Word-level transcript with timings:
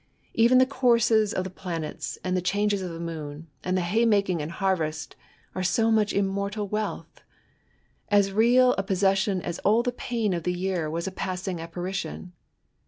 Even 0.33 0.57
the 0.57 0.65
courses 0.65 1.31
of 1.31 1.43
the 1.43 1.51
planets, 1.51 2.17
and 2.23 2.35
the 2.35 2.41
changes 2.41 2.81
of 2.81 2.89
the 2.89 2.99
moon, 2.99 3.45
and 3.63 3.77
the 3.77 3.83
hay 3.83 4.03
making 4.03 4.41
and 4.41 4.53
harvest, 4.53 5.15
are 5.53 5.61
so 5.61 5.91
much 5.91 6.11
immortal 6.11 6.67
wealth— 6.67 7.21
as 8.09 8.31
real 8.33 8.73
a 8.79 8.81
possession 8.83 9.43
as 9.43 9.59
all 9.59 9.83
the 9.83 9.91
pain 9.91 10.33
of 10.33 10.41
the 10.41 10.55
year 10.57 10.89
was 10.89 11.05
a 11.05 11.11
passing 11.11 11.59
apparition. 11.61 12.33